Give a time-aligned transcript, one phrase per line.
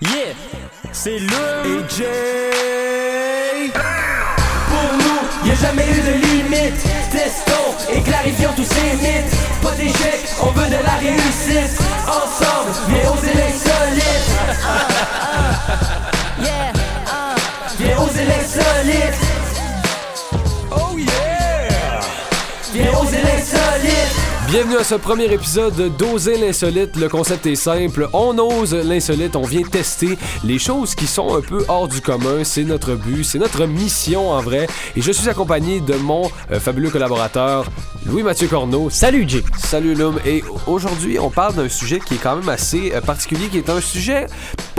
[0.00, 0.34] Yeah,
[0.92, 3.70] c'est le Jay.
[3.72, 6.82] Pour nous, y a jamais eu de limite.
[7.10, 9.34] Testons et clarifions tous ces mythes.
[9.62, 11.78] Pas d'échec, on veut de la réussite.
[12.06, 14.30] Ensemble, viens oser l'insolite.
[16.42, 16.72] Yeah,
[17.78, 19.41] viens oser l'insolite.
[24.52, 26.96] Bienvenue à ce premier épisode d'Oser l'insolite.
[26.96, 28.06] Le concept est simple.
[28.12, 29.34] On ose l'insolite.
[29.34, 32.44] On vient tester les choses qui sont un peu hors du commun.
[32.44, 33.24] C'est notre but.
[33.24, 34.66] C'est notre mission en vrai.
[34.94, 37.64] Et je suis accompagné de mon euh, fabuleux collaborateur,
[38.04, 38.90] Louis-Mathieu Corneau.
[38.90, 39.42] Salut Jay.
[39.56, 40.18] Salut Lum.
[40.26, 43.70] Et aujourd'hui, on parle d'un sujet qui est quand même assez euh, particulier, qui est
[43.70, 44.26] un sujet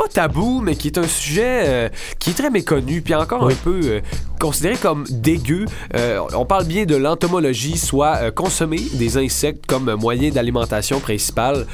[0.03, 1.89] pas tabou, mais qui est un sujet euh,
[2.19, 4.01] qui est très méconnu, puis encore un peu euh,
[4.39, 5.65] considéré comme dégueu.
[5.95, 11.65] Euh, on parle bien de l'entomologie, soit consommer des insectes comme moyen d'alimentation principal.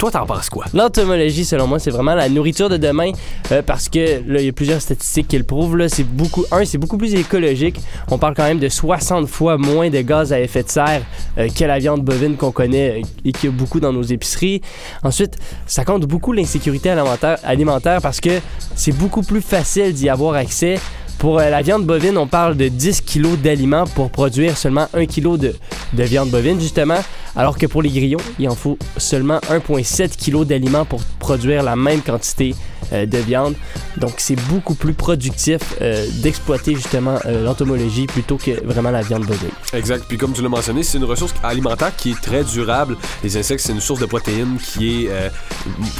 [0.00, 0.64] Toi, t'en penses quoi?
[0.72, 3.12] L'entomologie, selon moi, c'est vraiment la nourriture de demain
[3.52, 5.76] euh, parce que là, il y a plusieurs statistiques qui le prouvent.
[5.76, 7.78] Là, c'est beaucoup, un, c'est beaucoup plus écologique.
[8.10, 11.02] On parle quand même de 60 fois moins de gaz à effet de serre
[11.36, 14.02] euh, que la viande bovine qu'on connaît euh, et qu'il y a beaucoup dans nos
[14.02, 14.62] épiceries.
[15.02, 16.88] Ensuite, ça compte beaucoup l'insécurité
[17.44, 18.40] alimentaire, parce que
[18.74, 20.78] c'est beaucoup plus facile d'y avoir accès.
[21.18, 25.36] Pour la viande bovine, on parle de 10 kg d'aliments pour produire seulement 1 kg
[25.36, 27.00] de viande bovine, justement,
[27.36, 31.76] alors que pour les grillons, il en faut seulement 1,7 kg d'aliments pour produire la
[31.76, 32.54] même quantité
[32.92, 33.54] de viande.
[33.96, 39.24] Donc, c'est beaucoup plus productif euh, d'exploiter justement euh, l'entomologie plutôt que vraiment la viande
[39.24, 39.50] bovine.
[39.72, 40.04] Exact.
[40.08, 42.96] Puis comme tu l'as mentionné, c'est une ressource alimentaire qui est très durable.
[43.22, 45.28] Les insectes, c'est une source de protéines qui est euh,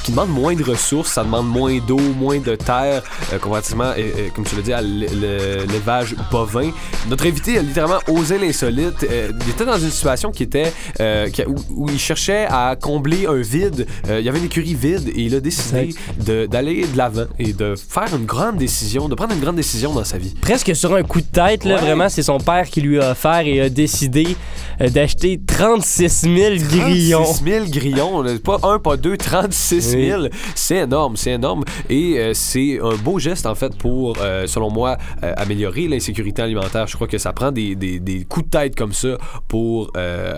[0.05, 3.94] qui demande moins de ressources, ça demande moins d'eau, moins de terre, euh, comparativement, euh,
[3.98, 6.70] euh, comme tu l'as dit, à le- l'élevage bovin.
[7.09, 9.05] Notre invité a littéralement osé l'insolite.
[9.11, 12.77] Euh, il était dans une situation qui était euh, qui où, où il cherchait à
[12.81, 13.87] combler un vide.
[14.09, 17.25] Euh, il y avait une écurie vide et il a décidé de- d'aller de l'avant
[17.39, 20.35] et de faire une grande décision, de prendre une grande décision dans sa vie.
[20.41, 21.81] Presque sur un coup de tête, là, Ouais.
[21.81, 24.37] vraiment, c'est son père qui lui a offert et a décidé
[24.81, 27.22] euh, d'acheter 36 000 grillons.
[27.25, 30.22] 36 000 grillons, pas un, pas deux, 36 000.
[30.55, 31.65] C'est énorme, c'est énorme.
[31.89, 36.43] Et euh, c'est un beau geste, en fait, pour, euh, selon moi, euh, améliorer l'insécurité
[36.43, 36.87] alimentaire.
[36.87, 39.17] Je crois que ça prend des, des- des coups de tête comme ça
[39.49, 39.91] pour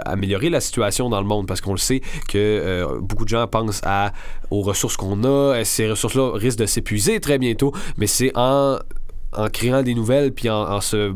[0.06, 3.80] améliorer la situation dans le monde, parce qu'on le sait que beaucoup de gens pensent
[3.84, 4.12] à,
[4.52, 5.64] aux ressources qu'on a.
[5.64, 8.78] Ces ressources-là risquent de s'épuiser très bientôt, mais c'est en
[9.52, 11.14] créant des nouvelles puis en se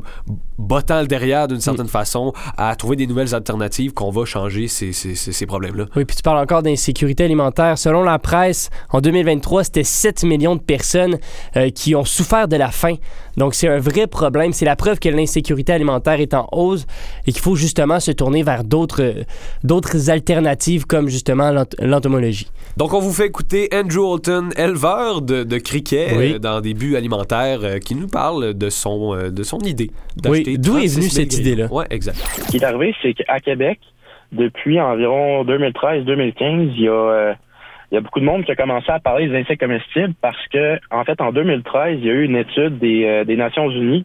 [0.59, 4.93] bottant le derrière d'une certaine façon à trouver des nouvelles alternatives qu'on va changer ces,
[4.93, 5.87] ces- ces- ces problèmes-là.
[5.97, 7.79] Oui, puis tu parles encore d'insécurité alimentaire.
[7.79, 11.19] Selon la presse, en 2023, c'était 7 millions de personnes
[11.57, 12.95] euh, qui ont souffert de la faim.
[13.37, 14.53] Donc, c'est un vrai problème.
[14.53, 16.87] C'est la preuve que l'insécurité alimentaire est en hausse
[17.27, 22.49] et qu'il faut justement se tourner vers d'autres euh, alternatives comme justement l'ent- l'entomologie.
[22.77, 26.33] Donc, on vous fait écouter Andrew Holton, éleveur de, de criquets Oui.
[26.35, 29.91] euh, dans des buts alimentaires, qui nous parle de son, de son idée.
[30.17, 31.67] d'acheter Oui, d'où est 36 venue 000 cette idée-là?
[31.73, 32.17] Ouais, exact.
[32.17, 33.79] Ce qui est arrivé, c'est qu'à Québec,
[34.33, 37.35] depuis environ 2013-2015, il y a euh,
[37.91, 40.45] il y a beaucoup de monde qui a commencé à parler des insectes comestibles parce
[40.49, 43.71] que, en fait, en 2013, il y a eu une étude des, euh, des Nations
[43.71, 44.05] Unies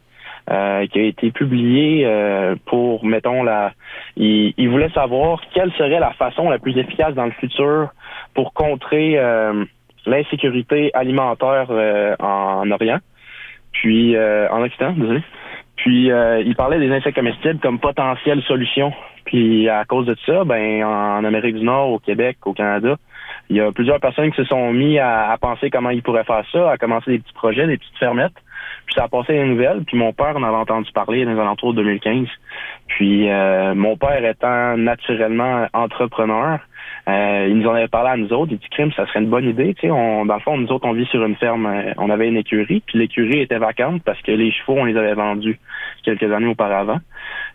[0.50, 3.74] euh, qui a été publiée euh, pour, mettons, la.
[4.18, 7.90] Ils il voulaient savoir quelle serait la façon la plus efficace dans le futur
[8.34, 9.66] pour contrer euh,
[10.06, 13.00] l'insécurité alimentaire euh, en Orient,
[13.72, 15.22] puis euh, en Occident, désolé.
[15.82, 18.94] Puis euh, il parlait des insectes comestibles comme potentielle solution.
[19.26, 22.98] Puis à cause de ça, ben en Amérique du Nord, au Québec, au Canada,
[23.50, 26.24] il y a plusieurs personnes qui se sont mis à, à penser comment ils pourraient
[26.24, 28.38] faire ça, à commencer des petits projets, des petites fermettes.
[28.86, 29.84] Puis ça a passé les nouvelles.
[29.84, 32.28] Puis mon père en avait entendu parler dans les alentours de 2015.
[32.88, 36.60] Puis euh, mon père étant naturellement entrepreneur,
[37.08, 38.52] euh, il nous en avait parlé à nous autres.
[38.52, 39.74] Il dit crime, ça serait une bonne idée.
[39.76, 41.66] Tu sais, on, dans le fond, nous autres, on vit sur une ferme.
[41.66, 44.96] euh, On avait une écurie, puis l'écurie était vacante parce que les chevaux, on les
[44.98, 45.58] avait vendus
[46.04, 47.00] quelques années auparavant.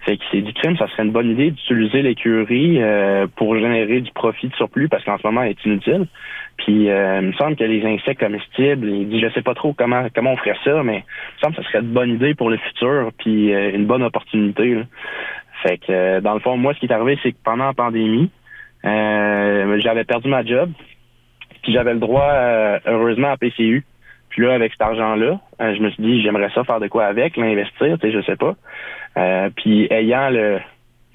[0.05, 4.01] Fait qu'il s'est dit crime, ça serait une bonne idée d'utiliser l'écurie euh, pour générer
[4.01, 6.07] du profit de surplus parce qu'en ce moment, elle est inutile.
[6.59, 9.73] Puis euh, il me semble que les insectes comestibles, il dit je sais pas trop
[9.75, 12.35] comment comment on ferait ça, mais il me semble que ça serait une bonne idée
[12.35, 14.75] pour le futur, puis euh, une bonne opportunité.
[14.75, 14.83] là.
[15.63, 17.75] Fait que euh, dans le fond, moi, ce qui est arrivé, c'est que pendant la
[17.75, 18.31] pandémie,
[18.87, 20.71] j'avais perdu ma job,
[21.63, 23.85] puis j'avais le droit, euh, heureusement, à PCU.
[24.29, 27.07] Puis là, avec cet argent-là, euh, je me suis dit, j'aimerais ça faire de quoi
[27.07, 28.55] avec, l'investir, tu sais, je sais pas.
[29.17, 30.61] Euh, puis ayant le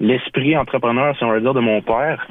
[0.00, 2.26] l'esprit entrepreneur, si on veut dire, de mon père,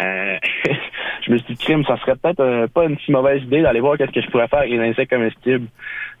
[0.00, 0.36] euh,
[1.22, 3.80] je me suis dit, crime, ça serait peut-être euh, pas une si mauvaise idée d'aller
[3.80, 5.66] voir qu'est-ce que je pourrais faire avec les insectes comestibles.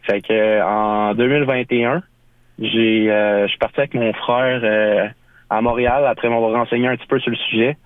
[0.02, 2.02] Fait que euh, en 2021,
[2.58, 5.06] j'ai, euh, je suis parti avec mon frère euh,
[5.50, 7.76] à Montréal après m'avoir renseigné un petit peu sur le sujet.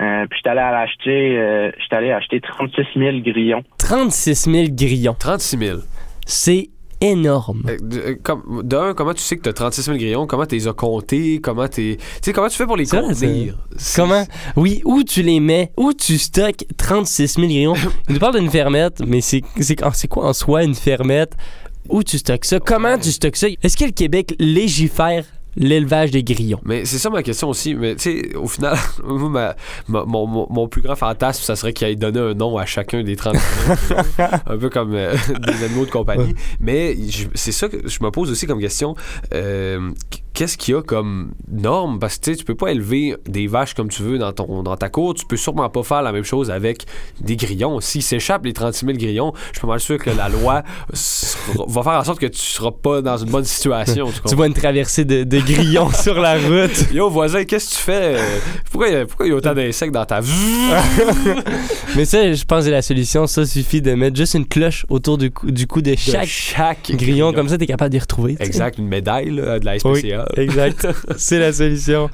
[0.00, 3.62] Euh, puis j'étais allé à l'acheter, euh, j'étais allé acheter 36 000 grillons.
[3.78, 5.14] 36 000 grillons.
[5.18, 5.78] 36 000.
[6.26, 6.70] C'est
[7.02, 7.62] énorme.
[7.68, 10.26] Euh, comme- D'un, comment tu sais que tu as 36 000 grillons?
[10.26, 11.40] Comment tu les as comptés?
[11.42, 13.56] Comment, t'es- tu sais, comment tu fais pour les Ça, contenir?
[13.76, 14.24] C'est- Comment?
[14.56, 15.72] Oui, où tu les mets?
[15.76, 17.74] Où tu stockes 36 000 grillons?
[18.08, 21.32] Il nous parle d'une fermette, mais c'est c'est- c'est quoi en soi une fermette?
[21.88, 22.60] Où tu stockes ça?
[22.60, 23.48] Comment tu stockes ça?
[23.62, 25.24] Est-ce que le Québec légifère
[25.56, 26.60] l'élevage des grillons?
[26.64, 27.74] Mais c'est ça ma question aussi.
[27.74, 29.56] Mais tu sais, au final, moi, ma-
[29.88, 32.66] ma- mon, mon- mon plus grand fantasme, ça serait qu'il ait donné un nom à
[32.66, 33.36] chacun des 30
[34.46, 35.14] Un peu comme euh,
[35.46, 36.34] des animaux de compagnie.
[36.60, 36.96] Mais
[37.34, 38.94] c'est ça que je me pose aussi comme question.
[39.34, 39.90] Euh,
[40.40, 41.98] Qu'est-ce qu'il y a comme norme?
[41.98, 44.62] Parce que tu sais, tu peux pas élever des vaches comme tu veux dans, ton,
[44.62, 45.12] dans ta cour.
[45.12, 46.86] Tu peux sûrement pas faire la même chose avec
[47.20, 47.78] des grillons.
[47.80, 50.62] S'ils s'échappent les 36 000 grillons, je suis pas mal sûr que la loi
[51.68, 54.10] va faire en sorte que tu seras pas dans une bonne situation.
[54.10, 56.90] tu Tu vois une traversée de, de grillons sur la route.
[56.94, 58.16] Yo, voisin, qu'est-ce que tu fais?
[58.70, 60.30] Pourquoi il y a, pourquoi il y a autant d'insectes dans ta vie?
[61.96, 63.26] Mais ça, je pense que c'est la solution.
[63.26, 66.92] Ça suffit de mettre juste une cloche autour du cou, du cou de chaque chaque
[66.92, 67.34] grillon.
[67.34, 68.36] Comme ça, t'es capable d'y retrouver.
[68.36, 68.42] tu.
[68.42, 70.29] Exact, une médaille là, de la Oui, SPCA.
[70.36, 70.86] exact.
[71.16, 72.08] c'est la solution.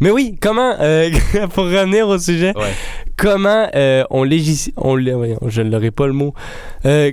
[0.00, 1.10] Mais oui, comment, euh,
[1.54, 2.72] pour revenir au sujet, Ouais.
[3.16, 6.34] comment euh, on légifère, on, je ne l'aurai pas le mot,
[6.86, 7.12] euh,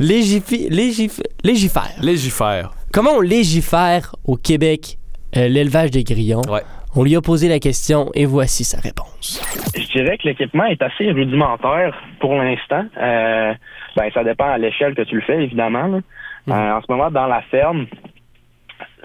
[0.00, 1.92] légifi- légif- légifère.
[2.00, 2.70] Légifère.
[2.92, 4.98] Comment on légifère au Québec
[5.36, 6.42] euh, l'élevage des grillons?
[6.48, 6.60] Ouais.
[6.94, 9.42] On lui a posé la question et voici sa réponse.
[9.74, 12.84] Je dirais que l'équipement est assez rudimentaire pour l'instant.
[13.00, 13.54] Euh,
[13.96, 15.86] ben, ça dépend à l'échelle que tu le fais, évidemment.
[15.86, 16.00] là.
[16.48, 17.86] Euh, en ce moment, dans la ferme,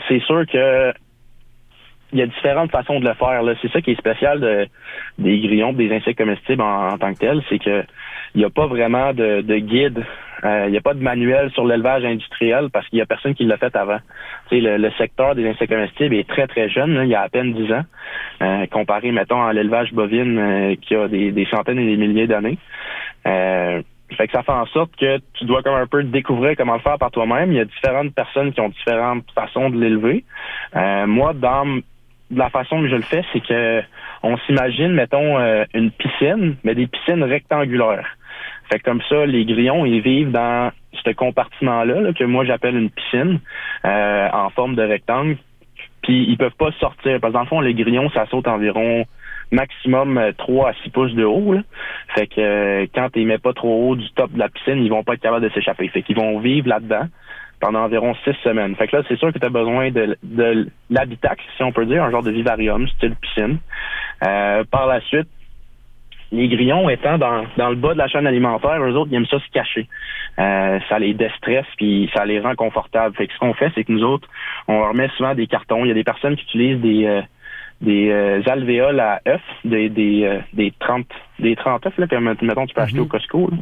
[0.08, 0.94] c'est sûr que
[2.14, 3.44] il y a différentes façons de le faire.
[3.44, 3.54] là.
[3.62, 4.68] C'est ça qui est spécial de,
[5.20, 7.84] des grillons, des insectes comestibles en, en tant que tel, c'est que
[8.36, 10.06] il n'y a pas vraiment de, de guide.
[10.44, 13.34] Euh, Il n'y a pas de manuel sur l'élevage industriel parce qu'il n'y a personne
[13.34, 13.98] qui l'a fait avant.
[14.52, 17.00] Le, le secteur des insectes comestibles est très, très jeune.
[17.04, 17.84] il y a à peine 10 ans,
[18.44, 22.28] euh, comparé, mettons, à l'élevage bovine euh, qui a des, des centaines et des milliers
[22.28, 22.58] d'années.
[24.16, 26.80] Fait que ça fait en sorte que tu dois comme un peu découvrir comment le
[26.80, 27.52] faire par toi-même.
[27.52, 30.24] Il y a différentes personnes qui ont différentes façons de l'élever.
[30.76, 31.80] Euh, moi, dans
[32.32, 33.82] la façon que je le fais, c'est que
[34.24, 38.08] on s'imagine, mettons, euh, une piscine, mais des piscines rectangulaires.
[38.70, 40.72] Fait que comme ça, les grillons, ils vivent dans
[41.06, 43.40] ce compartiment-là, là, que moi j'appelle une piscine,
[43.86, 45.38] euh, en forme de rectangle.
[46.02, 47.20] Puis ils peuvent pas sortir.
[47.20, 49.06] Parce que dans le fond, les grillons, ça saute environ
[49.52, 51.54] maximum euh, 3 à 6 pouces de haut.
[51.54, 51.62] Là.
[52.16, 54.90] Fait que euh, quand tu mets pas trop haut du top de la piscine, ils
[54.90, 55.88] vont pas être capables de s'échapper.
[55.90, 57.08] Fait qu'ils vont vivre là-dedans
[57.60, 58.76] pendant environ six semaines.
[58.76, 61.86] Fait que là, c'est sûr que tu as besoin de, de l'habitacle, si on peut
[61.86, 63.58] dire, un genre de vivarium, style piscine.
[64.24, 65.28] Euh, par la suite,
[66.32, 69.26] les grillons étant dans, dans le bas de la chaîne alimentaire, eux autres, ils aiment
[69.28, 69.88] ça se cacher.
[70.40, 73.16] Euh, ça les déstresse puis ça les rend confortables.
[73.16, 74.28] Fait que ce qu'on fait, c'est que nous autres,
[74.68, 75.86] on leur met souvent des cartons.
[75.86, 77.22] Il y a des personnes qui utilisent des euh,
[77.82, 81.06] des euh, alvéoles à œufs, des des euh, des 30
[81.40, 83.50] des 30 œufs là, comme mettons tu peux acheter au Costco.
[83.52, 83.58] là.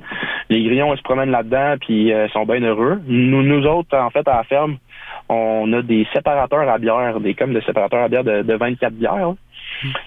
[0.50, 3.02] Les grillons ils se promènent là-dedans puis euh, sont bien heureux.
[3.08, 4.78] Nous nous autres en fait à la ferme,
[5.28, 8.94] on a des séparateurs à bière, des comme de séparateurs à bière de, de 24
[8.94, 9.16] bières.
[9.16, 9.36] là.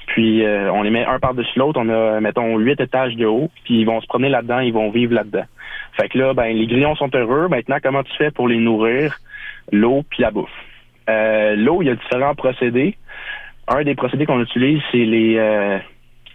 [0.06, 3.50] Puis euh, on les met un par-dessus l'autre, on a mettons huit étages de haut,
[3.64, 5.44] puis ils vont se promener là-dedans, ils vont vivre là-dedans.
[6.00, 7.48] Fait que là, ben les grillons sont heureux.
[7.48, 9.18] Maintenant, comment tu fais pour les nourrir?
[9.72, 10.48] L'eau puis la bouffe.
[11.10, 12.96] Euh, L'eau, il y a différents procédés.
[13.68, 15.78] Un des procédés qu'on utilise, c'est les euh,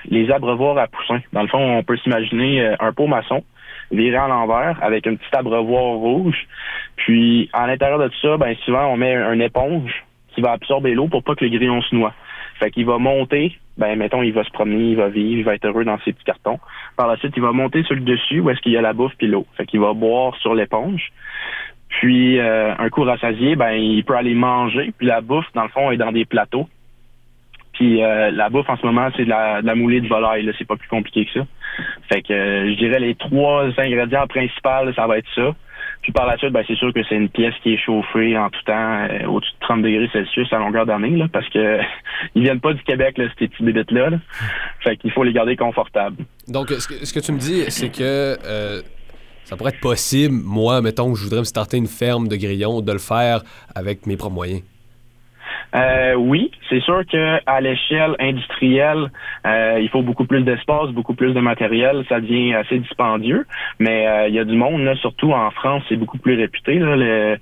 [0.09, 1.21] les abreuvoirs à poussins.
[1.31, 3.44] Dans le fond, on peut s'imaginer euh, un pot maçon
[3.91, 6.48] viré à l'envers avec un petit abreuvoir rouge.
[6.96, 10.03] Puis à l'intérieur de tout ça, ben souvent on met une éponge
[10.34, 12.13] qui va absorber l'eau pour pas que le grillon se noie.
[12.60, 15.55] Fait qu'il va monter, ben mettons, il va se promener, il va vivre, il va
[15.55, 16.60] être heureux dans ses petits cartons.
[16.96, 18.93] Par la suite, il va monter sur le dessus où est-ce qu'il y a la
[18.93, 19.46] bouffe puis l'eau.
[19.57, 21.12] Fait qu'il va boire sur l'éponge.
[21.89, 24.93] Puis euh, un coup rassasié, ben il peut aller manger.
[24.98, 26.67] Puis la bouffe, dans le fond, est dans des plateaux.
[27.74, 30.44] Puis euh, la bouffe en ce moment, c'est de la, moulée de volaille.
[30.44, 31.46] Là, c'est pas plus compliqué que ça.
[32.12, 35.56] Fait que euh, je dirais les trois ingrédients principaux, là, ça va être ça.
[36.03, 38.50] Puis par la suite, ben, c'est sûr que c'est une pièce qui est chauffée en
[38.50, 41.80] tout temps euh, au-dessus de 30 degrés Celsius à longueur d'année, là, parce que
[42.36, 44.10] ils viennent pas du Québec, là, ces petits bébites là.
[44.82, 46.24] Fait qu'il faut les garder confortables.
[46.48, 48.82] Donc, ce que, ce que tu me dis, c'est que euh,
[49.46, 52.82] ça pourrait être possible, moi, mettons que je voudrais me starter une ferme de grillons,
[52.82, 53.42] de le faire
[53.74, 54.62] avec mes propres moyens.
[55.75, 59.10] Euh, oui, c'est sûr que à l'échelle industrielle,
[59.48, 63.46] euh, il faut beaucoup plus d'espace, beaucoup plus de matériel, ça devient assez dispendieux.
[63.80, 66.77] Mais euh, il y a du monde, là, surtout en France, c'est beaucoup plus réputé.
[66.80, 67.38] Là, le-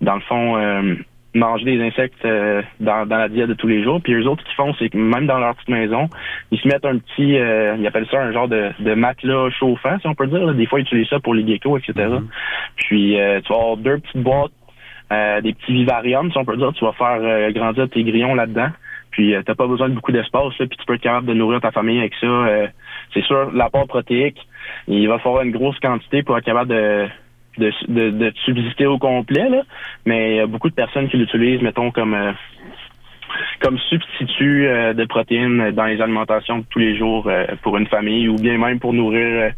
[0.00, 0.94] dans le fond, euh,
[1.34, 4.00] manger des insectes euh, dans, dans la diète de tous les jours.
[4.02, 6.08] Puis eux autres, ce qu'ils font, c'est que même dans leur petite maison,
[6.52, 9.98] ils se mettent un petit, euh, ils appellent ça un genre de, de matelas chauffant,
[10.00, 10.44] si on peut dire.
[10.46, 10.52] là.
[10.52, 12.08] Des fois, ils utilisent ça pour les geckos, etc.
[12.76, 14.52] Puis euh, tu vas avoir deux petites boîtes
[15.12, 16.72] euh, des petits vivariums, si on peut dire.
[16.74, 18.68] Tu vas faire euh, grandir tes grillons là-dedans.
[19.10, 21.60] Puis, euh, t'as pas besoin de beaucoup d'espace, puis tu peux être capable de nourrir
[21.60, 22.26] ta famille avec ça.
[22.26, 22.66] Euh,
[23.12, 24.38] c'est sûr, l'apport protéique,
[24.88, 27.06] il va falloir une grosse quantité pour être capable de,
[27.58, 29.62] de, de, de te subsister au complet, là.
[30.04, 32.32] Mais il y a beaucoup de personnes qui l'utilisent, mettons, comme euh,
[33.60, 37.86] comme substitut euh, de protéines dans les alimentations de tous les jours euh, pour une
[37.86, 39.50] famille ou bien même pour nourrir euh,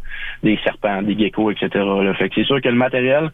[0.43, 1.69] des serpents, des geckos, etc.
[1.75, 2.13] Là.
[2.13, 3.31] Fait que c'est sûr que le matériel,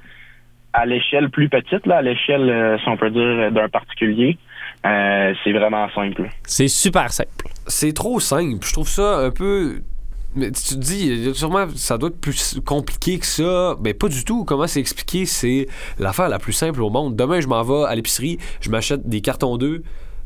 [0.73, 4.37] à l'échelle plus petite, là, à l'échelle, euh, si on peut dire, d'un particulier,
[4.85, 6.29] euh, c'est vraiment simple.
[6.43, 7.47] C'est super simple.
[7.67, 8.65] C'est trop simple.
[8.65, 9.81] Je trouve ça un peu.
[10.35, 13.75] Mais tu te dis, sûrement, ça doit être plus compliqué que ça.
[13.83, 14.45] Mais pas du tout.
[14.45, 15.25] Comment c'est expliqué?
[15.25, 15.67] C'est
[15.99, 17.15] l'affaire la plus simple au monde.
[17.15, 19.81] Demain, je m'en vais à l'épicerie, je m'achète des cartons d'œufs,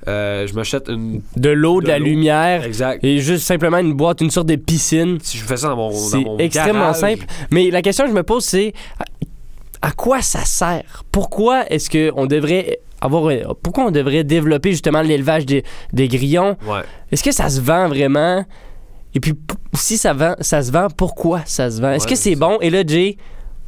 [0.07, 1.21] euh, je m'achète une.
[1.35, 2.63] De l'eau, de, De la lumière.
[2.63, 3.03] Exact.
[3.03, 5.17] Et juste simplement une boîte, une sorte de piscine.
[5.21, 7.25] Si je fais ça dans mon, dans C'est extrêmement garage, simple.
[7.51, 8.73] Mais la question que je me pose, c'est
[9.81, 11.03] à, quoi ça sert?
[11.11, 13.31] Pourquoi est-ce qu'on devrait avoir
[13.61, 16.57] pourquoi on devrait développer justement l'élevage des, des grillons?
[16.65, 16.81] Ouais.
[17.11, 18.43] Est-ce que ça se vend vraiment?
[19.13, 19.33] Et puis,
[19.73, 21.91] si ça, vend, ça se vend, pourquoi ça se vend?
[21.91, 22.57] Est-ce Ouais, que c'est bon?
[22.61, 23.17] Et là, Jay,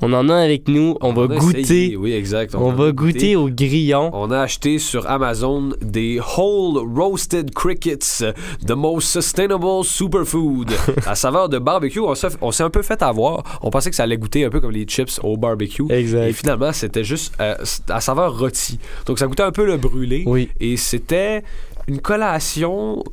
[0.02, 0.96] on en a avec nous.
[1.02, 1.60] On, va goûter.
[1.60, 2.56] essayé, Oui, exact.
[2.56, 4.10] On, va goûter au grillon.
[4.14, 8.24] On a acheté sur Amazon des whole roasted crickets,
[8.66, 10.72] the most sustainable superfood,
[11.06, 12.00] à saveur de barbecue.
[12.00, 13.60] On s'est un peu fait avoir.
[13.62, 15.84] On pensait que ça allait goûter un peu comme les chips au barbecue.
[15.90, 16.32] Et Exact.
[16.34, 17.56] finalement, c'était juste euh,
[17.90, 18.80] à saveur rôti.
[19.06, 20.24] Donc ça goûtait un peu le brûlé.
[20.26, 20.50] Oui.
[20.60, 21.44] Et c'était
[21.88, 23.04] une collation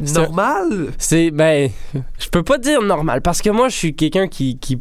[0.00, 0.92] normale?
[0.98, 1.70] C'est, ben,
[2.18, 4.80] je peux pas dire normal parce que moi, je suis quelqu'un qui, qui,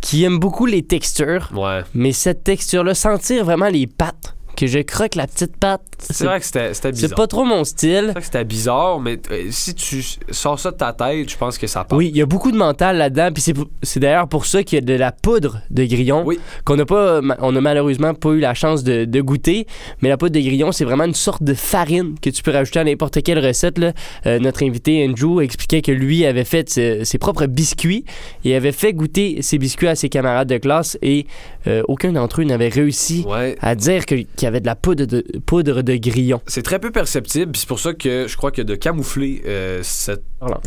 [0.00, 1.50] qui aime beaucoup les textures.
[1.54, 1.82] Ouais.
[1.94, 6.38] Mais cette texture-là, sentir vraiment les pattes, que je croque la petite patte, C'est vrai
[6.38, 6.92] que c'était bizarre.
[6.94, 7.90] c'est pas trop mon style.
[8.06, 11.36] C'est vrai que c'était bizarre, mais euh, si tu sors ça de ta tête, je
[11.36, 11.96] pense que ça passe.
[11.96, 13.42] Oui, il y a beaucoup de mental là-dedans, puis
[13.82, 16.38] c'est, d'ailleurs pour ça qu'il y a de la poudre de grillon Oui.
[16.64, 19.66] qu'on n'a pas, on a malheureusement pas eu la chance de, de goûter.
[20.02, 22.80] Mais la poudre de grillon, c'est vraiment une sorte de farine que tu peux rajouter
[22.80, 23.78] à n'importe quelle recette.
[23.78, 23.92] là.
[24.26, 28.04] Euh, notre invité Andrew expliquait que lui avait fait ses, ses propres biscuits
[28.44, 31.26] et avait fait goûter ses biscuits à ses camarades de classe et
[31.66, 33.56] euh, aucun d'entre eux n'avait réussi Ouais.
[33.60, 36.40] à dire que- qu'il y avait de la poudre de, poudre de grillon.
[36.46, 39.80] C'est très peu perceptible, puis c'est pour ça que je crois que de camoufler euh,
[39.82, 40.22] cette.
[40.40, 40.60] Voilà,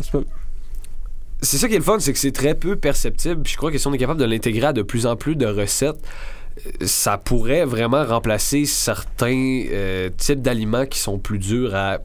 [1.42, 3.70] c'est ça qui est le fun, c'est que c'est très peu perceptible, puis je crois
[3.70, 6.43] que si on est capable de l'intégrer à de plus en plus de recettes, euh,
[6.82, 11.98] ça pourrait vraiment remplacer certains euh, types d'aliments qui sont plus durs à.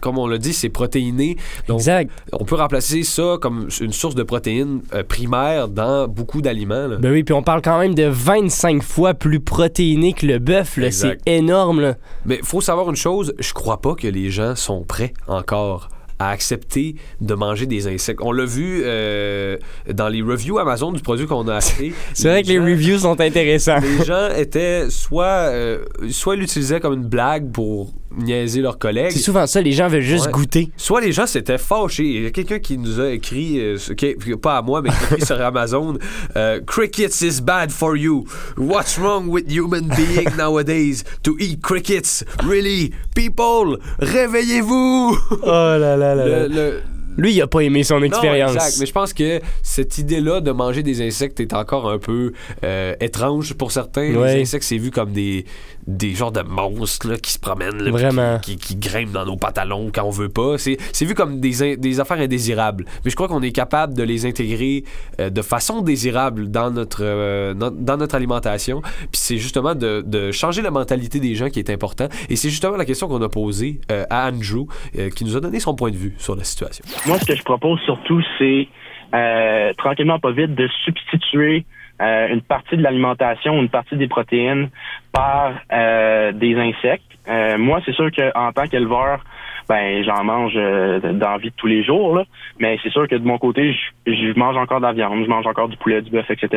[0.00, 1.36] Comme on l'a dit, c'est protéiné.
[1.68, 2.10] Donc, Exact.
[2.32, 6.88] on peut remplacer ça comme une source de protéines euh, primaire dans beaucoup d'aliments.
[6.98, 10.78] Ben oui, puis on parle quand même de 25 fois plus protéiné que le bœuf.
[10.90, 11.80] C'est énorme.
[11.80, 11.94] Là.
[12.26, 15.88] Mais faut savoir une chose, je crois pas que les gens sont prêts encore
[16.22, 18.20] à accepter de manger des insectes.
[18.22, 19.56] On l'a vu euh,
[19.92, 21.92] dans les reviews Amazon du produit qu'on a acheté.
[22.14, 23.80] C'est vrai que les reviews sont intéressants.
[23.80, 29.10] Les gens étaient soit euh, soit ils l'utilisaient comme une blague pour niaiser leurs collègues.
[29.12, 30.32] C'est souvent ça, les gens veulent juste Ouais.
[30.32, 30.68] goûter.
[30.76, 32.04] Soit les gens s'étaient fâchés.
[32.04, 34.96] Il y a quelqu'un qui nous a écrit, euh, qui- pas à moi, mais qui
[34.96, 35.96] a écrit sur Amazon
[36.36, 38.24] euh, Crickets is bad for you.
[38.56, 42.24] What's wrong with human being nowadays to eat crickets?
[42.44, 42.92] Really?
[43.14, 45.18] People, réveillez-vous!
[45.42, 46.80] Oh là là Le- le-
[47.18, 48.54] Lui, il a pas aimé son expérience.
[48.54, 48.76] exact.
[48.80, 52.32] Mais je pense que cette idée-là de manger des insectes est encore un peu
[52.64, 54.14] euh, étrange pour certains.
[54.14, 54.36] Ouais.
[54.36, 55.44] Les insectes, c'est vu comme des,
[55.86, 58.38] des genres de monstres là, qui se promènent, là, puis Vraiment.
[58.40, 60.58] Qui, qui, qui grimpent dans nos pantalons quand on veut pas.
[60.58, 62.84] C'est c'est vu comme des, des affaires indésirables.
[63.04, 64.84] Mais je crois qu'on est capable de les intégrer
[65.20, 68.80] euh, de façon désirable dans notre, euh, dans, dans notre alimentation.
[68.80, 72.08] Puis c'est justement de, de changer la mentalité des gens qui est important.
[72.28, 74.66] Et c'est justement la question qu'on a posée euh, à Andrew,
[74.98, 76.84] euh, qui nous a donné son point de vue sur la situation.
[77.06, 78.68] Moi, ce que je propose surtout, c'est
[79.14, 81.64] euh, tranquillement pas vite de substituer
[82.00, 84.70] euh, une partie de l'alimentation, une partie des protéines
[85.12, 87.04] par euh, des insectes.
[87.28, 89.20] Euh, moi, c'est sûr qu'en tant qu'éleveur,
[89.68, 92.24] ben j'en mange euh, dans de tous les jours, là.
[92.58, 95.28] mais c'est sûr que de mon côté, je, je mange encore de la viande, je
[95.28, 96.48] mange encore du poulet, du bœuf, etc.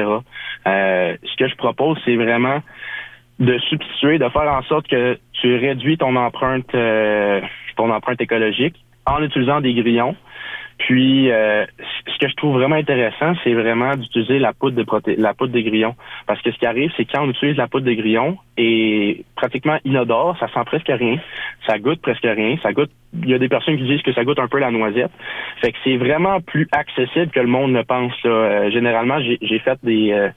[0.68, 2.62] Euh, ce que je propose, c'est vraiment
[3.40, 7.42] de substituer, de faire en sorte que tu réduis ton empreinte, euh,
[7.76, 8.76] ton empreinte écologique
[9.06, 10.16] en utilisant des grillons.
[10.78, 11.66] Puis, euh,
[12.16, 15.54] ce que je trouve vraiment intéressant, c'est vraiment d'utiliser la poudre de proté la poudre
[15.54, 15.96] de grillon.
[16.28, 19.78] Parce que ce qui arrive, c'est quand on utilise la poudre de grillon, et pratiquement
[19.84, 21.18] inodore, ça sent presque rien,
[21.68, 22.92] ça goûte presque rien, ça goûte.
[23.14, 25.12] Il y a des personnes qui disent que ça goûte un peu la noisette.
[25.62, 28.14] Fait que c'est vraiment plus accessible que le monde ne pense.
[28.24, 28.32] là.
[28.32, 30.30] Euh, généralement, j'ai fait des euh,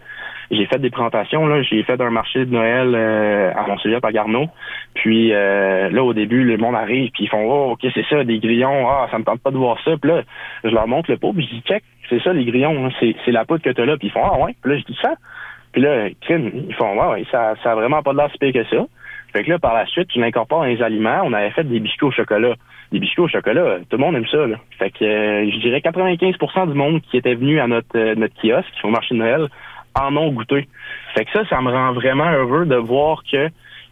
[0.51, 4.03] j'ai fait des présentations là, j'ai fait un marché de Noël euh, à mon cégep
[4.05, 4.47] à Garneau.
[4.95, 8.25] Puis euh, là au début, le monde arrive puis ils font "Oh, OK, c'est ça
[8.25, 8.89] des grillons.
[8.89, 10.23] Ah, ça me tente pas de voir ça." Puis là,
[10.65, 12.91] je leur montre le pot, puis je dis "Check, c'est ça les grillons, hein.
[13.01, 14.85] c'est la poudre que tu as là." Puis ils font "Ah ouais." Puis là je
[14.85, 15.15] dis ça.
[15.73, 18.87] Puis là, ils font "Ouais, ouais, ça ça a vraiment pas de l'air que ça."
[19.33, 21.21] Fait que là, par la suite, tu l'incorpores dans les aliments.
[21.25, 22.55] On avait fait des biscuits au chocolat.
[22.93, 24.47] Des biscuits au chocolat, tout le monde aime ça.
[24.47, 24.57] Là.
[24.79, 28.35] Fait que euh, je dirais 95% du monde qui était venu à notre, euh, notre
[28.41, 29.49] kiosque, au marché de Noël,
[29.95, 30.67] en ont goûté.
[31.15, 33.49] Fait que ça, ça me rend vraiment heureux de voir que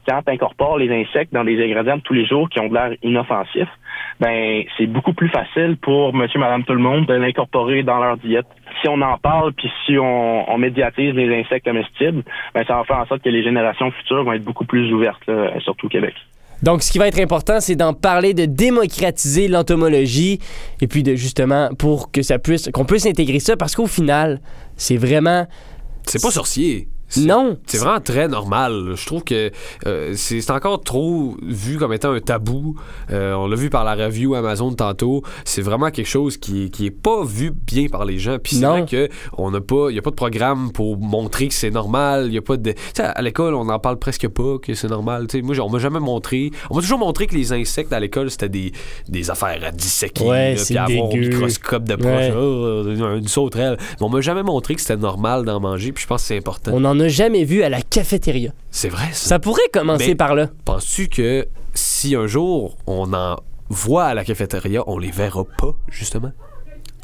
[0.07, 2.75] quand tu incorpores les insectes dans des ingrédients de tous les jours qui ont de
[2.75, 3.69] l'air inoffensifs,
[4.21, 8.17] ben c'est beaucoup plus facile pour monsieur, madame, tout le monde de l'incorporer dans leur
[8.17, 8.47] diète.
[8.81, 12.23] Si on en parle, puis si on, on, médiatise les insectes comestibles,
[12.55, 15.27] ben ça va faire en sorte que les générations futures vont être beaucoup plus ouvertes,
[15.27, 16.15] là, surtout au Québec.
[16.63, 20.41] Donc, ce qui va être important, c'est d'en parler, de démocratiser l'entomologie,
[20.81, 24.41] et puis de justement pour que ça puisse, qu'on puisse intégrer ça, parce qu'au final,
[24.77, 25.47] c'est vraiment.
[26.05, 26.89] C'est pas sorcier.
[27.17, 27.59] Non.
[27.67, 28.93] C'est vraiment très normal.
[28.95, 29.51] Je trouve que
[29.87, 32.77] euh, c'est encore trop vu comme étant un tabou.
[33.11, 35.23] Euh, on l'a vu par la review Amazon tantôt.
[35.45, 38.39] C'est vraiment quelque chose qui, qui est pas vu bien par les gens.
[38.43, 39.09] Puis c'est vrai que
[39.39, 42.33] on n'a pas, il y a pas de programme pour montrer que c'est normal.
[42.33, 45.27] Y a pas de, à l'école on en parle presque pas que c'est normal.
[45.27, 46.51] T'sais, moi on m'a jamais montré.
[46.71, 48.73] On m'a toujours montré que les insectes à l'école c'était des,
[49.09, 53.77] des affaires à disséquer, ouais, puis avoir un microscope de proche, oh, une sauterelle.
[53.79, 55.93] Mais on m'a jamais montré que c'était normal d'en manger.
[55.93, 56.73] Puis je pense que c'est important
[57.09, 58.53] jamais vu à la cafétéria.
[58.71, 59.29] C'est vrai, ça.
[59.29, 60.49] Ça pourrait commencer par là.
[60.65, 63.37] Penses-tu que si un jour on en
[63.69, 66.33] voit à la cafétéria, on les verra pas, justement?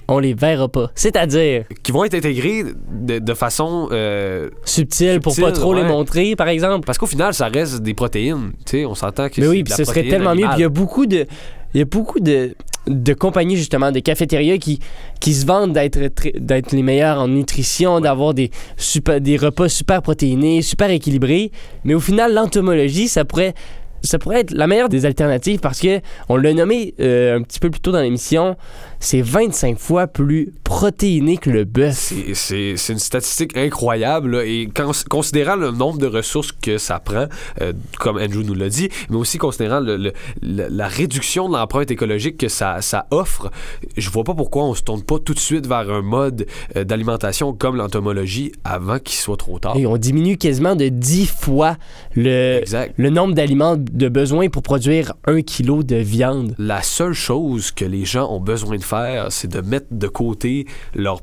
[0.08, 0.90] on les verra pas.
[0.94, 1.64] C'est-à-dire?
[1.82, 3.88] Qui vont être intégrés de, façon.
[3.92, 6.84] Euh, subtile, pour pas trop les montrer, par exemple.
[6.84, 8.52] Parce qu'au final, ça reste des protéines.
[8.66, 10.46] Tu sais, on s'entend que Mais oui, puis ce serait tellement mieux.
[10.46, 11.26] Puis il y a beaucoup de.
[11.74, 12.54] Il y a beaucoup de,
[12.86, 14.80] de compagnies, justement, de cafétérias qui,
[15.20, 15.98] qui se vendent d'être,
[16.38, 21.52] d'être les meilleurs en nutrition, d'avoir des, super, des repas super protéinés, super équilibrés.
[21.84, 23.54] Mais au final, l'entomologie, ça pourrait
[24.02, 27.60] ça pourrait être la meilleure des alternatives parce que on l'a nommé euh, un petit
[27.60, 28.56] peu plus tôt dans l'émission,
[29.00, 32.12] c'est 25 fois plus protéiné que le bœuf.
[32.34, 34.68] C'est une statistique incroyable et
[35.08, 37.26] considérant le nombre de ressources que ça prend,
[37.60, 42.36] euh, comme Andrew nous l'a dit, mais aussi considérant le, la réduction de l'empreinte écologique
[42.38, 43.50] que ça, ça, offre,
[43.96, 46.84] je vois pas pourquoi on se tourne pas tout de suite vers un mode euh,
[46.84, 49.76] d'alimentation comme l'entomologie avant qu'il soit trop tard.
[49.76, 51.76] Et on diminue quasiment de 10 fois
[52.14, 52.62] le,
[52.96, 56.54] le nombre d'aliments de besoin pour produire un kilo de viande.
[56.58, 60.66] La seule chose que les gens ont besoin de faire, c'est de mettre de côté
[60.94, 61.20] leur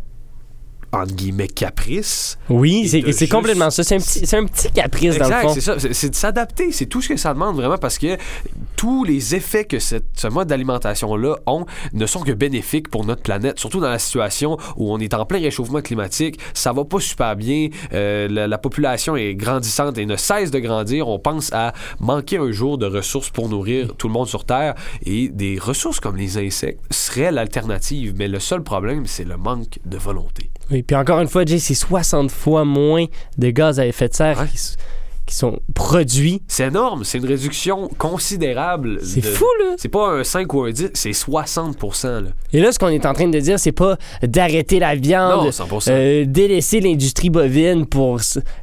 [0.91, 2.37] entre guillemets, caprice.
[2.49, 3.83] Oui, c'est complètement ça.
[3.83, 5.53] C'est un, petit, un petit caprice dans le fond.
[5.53, 5.75] c'est ça.
[5.79, 6.71] C'est de s'adapter.
[6.71, 8.17] C'est tout ce que ça demande vraiment parce que
[8.75, 13.21] tous les effets que cette, ce mode d'alimentation-là ont ne sont que bénéfiques pour notre
[13.21, 16.39] planète, surtout dans la situation où on est en plein réchauffement climatique.
[16.53, 17.69] Ça va pas super bien.
[17.93, 21.07] Euh, la, population est grandissante et ne cesse de grandir.
[21.07, 24.75] On pense à manquer un jour de ressources pour nourrir tout le monde sur Terre
[25.05, 28.13] et des ressources comme les insectes seraient l'alternative.
[28.17, 30.49] Mais le seul problème, c'est le manque de volonté.
[30.71, 33.05] Oui, puis encore une fois, Jay, c'est 60 fois moins
[33.37, 34.47] de gaz à effet de serre
[35.25, 36.41] qui, sont produits.
[36.47, 38.99] C'est énorme, c'est une réduction considérable.
[39.03, 39.75] C'est fou, là.
[39.77, 42.21] C'est pas un 5 ou un 10, c'est 60 là.
[42.51, 45.51] Et là, ce qu'on est en train de dire, c'est pas d'arrêter la viande,
[45.87, 48.19] euh, délaisser l'industrie bovine pour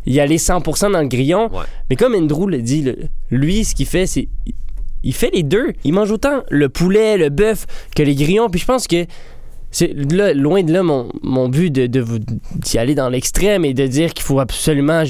[0.07, 1.51] y aller 100% dans le grillon.
[1.89, 2.93] Mais comme Andrew le dit,
[3.31, 4.29] lui, ce qu'il fait, c'est
[5.07, 5.73] il fait les deux.
[5.85, 8.51] Il mange autant le poulet, le bœuf que les grillons.
[8.51, 9.07] Puis je pense que
[9.79, 12.03] c'est loin de là mon, mon but de, de
[12.55, 15.03] d'y aller dans l'extrême et de dire qu'il faut absolument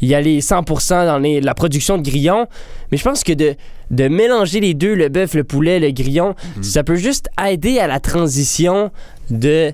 [0.00, 2.46] y aller 100% dans la production de grillons.
[2.92, 3.56] Mais je pense que de,
[3.90, 6.62] de mélanger les deux, le bœuf, le poulet, le grillon, mhm.
[6.62, 8.92] ça peut juste aider à la transition
[9.28, 9.72] de,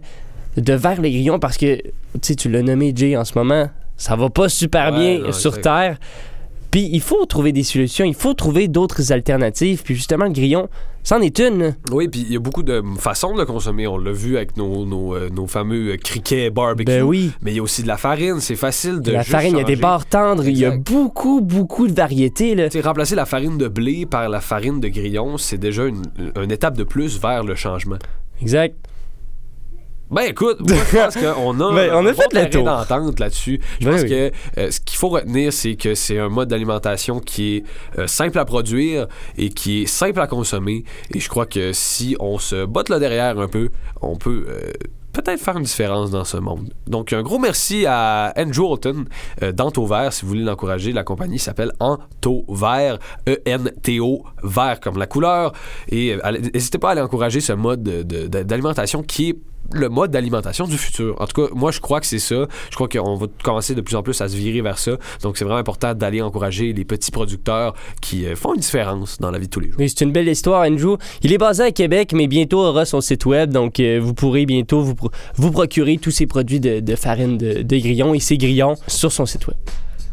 [0.57, 1.83] de vers les grillons parce que,
[2.23, 5.99] tu tu l'as nommé Jay en ce moment, ça va pas super bien sur Terre.
[6.71, 9.83] Puis il faut trouver des solutions, il faut trouver d'autres alternatives.
[9.83, 10.69] Puis justement, le grillon,
[11.03, 11.75] c'en est une.
[11.91, 13.87] Oui, puis il y a beaucoup de façons de consommer.
[13.87, 16.85] On l'a vu avec nos, nos, euh, nos fameux criquets barbecue.
[16.85, 17.33] Ben oui.
[17.43, 18.41] Mais il y a aussi de la farine.
[18.41, 19.13] C'est facile de.
[19.13, 20.47] La farine, il y a des barres tendres.
[20.47, 22.55] Il y a beaucoup, beaucoup de variétés.
[22.55, 22.69] Là.
[22.83, 26.03] remplacer la farine de blé par la farine de grillon, c'est déjà une,
[26.37, 27.99] une étape de plus vers le changement.
[28.43, 28.77] Exact.
[30.11, 33.61] Ben écoute, moi, je pense qu'on a, ben, on a fait le d'entente là-dessus.
[33.81, 37.21] Je ben pense que euh, ce qu'il faut retenir, c'est que c'est un mode d'alimentation
[37.21, 37.65] qui est
[37.99, 40.85] euh, simple à produire et qui est simple à consommer.
[41.13, 43.69] Et je crois que si on se botte là derrière un peu,
[44.01, 44.73] on peut euh,
[45.13, 46.73] peut-être faire une différence dans ce monde.
[46.87, 49.05] Donc, un gros merci à Andrew Holton
[49.53, 50.13] d'Anto Vert.
[50.15, 55.53] Si vous voulez l'encourager, la compagnie s'appelle Anto Vert, E-N-T-O, vert comme la couleur.
[55.89, 56.17] Et
[56.55, 59.37] n'hésitez pas à aller encourager ce mode d'alimentation qui est
[59.73, 61.21] le mode d'alimentation du futur.
[61.21, 62.47] En tout cas, moi, je crois que c'est ça.
[62.71, 64.93] Je crois qu'on va commencer de plus en plus à se virer vers ça.
[65.23, 69.31] Donc, c'est vraiment important d'aller encourager les petits producteurs qui euh, font une différence dans
[69.31, 69.77] la vie de tous les jours.
[69.79, 70.97] C'est une belle histoire, Andrew.
[71.23, 73.51] Il est basé à Québec, mais bientôt aura son site web.
[73.51, 78.15] Donc, euh, vous pourrez bientôt vous, procurer tous ces produits de, farine de, de grillons
[78.15, 79.57] et ses grillons sur son site web.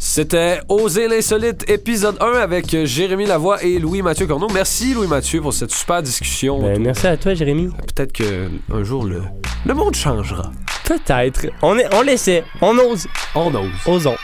[0.07, 4.47] C'était Oser l'insolite, épisode 1 avec euh, Jérémy Lavoie et Louis-Mathieu Corneau.
[4.53, 6.61] Merci Louis-Mathieu pour cette super discussion.
[6.61, 7.69] Ben, merci à toi, Jérémy.
[7.95, 9.23] Peut-être qu'un jour le,
[9.65, 10.51] le monde changera.
[10.83, 11.47] Peut-être.
[11.63, 12.43] On, est, on l'essaie.
[12.61, 13.07] On ose.
[13.33, 13.71] On ose.
[13.87, 14.15] Osons.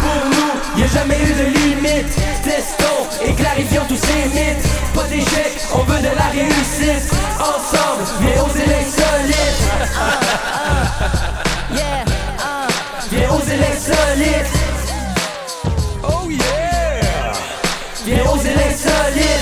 [0.00, 2.16] Pour nous, y a jamais eu de limite.
[2.42, 4.66] Testons et clarifions tous ces mythes.
[4.94, 7.12] Pas d'échec, on veut de la réussite.
[7.38, 9.62] Ensemble, viens oser l'insolite.
[13.10, 14.61] Viens oser l'insolite.
[18.12, 19.16] Yeah, who's the next turn?
[19.16, 19.41] Yeah.